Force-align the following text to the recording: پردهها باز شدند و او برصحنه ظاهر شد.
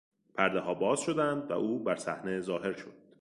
پردهها 0.35 0.73
باز 0.73 0.99
شدند 0.99 1.51
و 1.51 1.53
او 1.53 1.83
برصحنه 1.83 2.39
ظاهر 2.41 2.73
شد. 2.73 2.93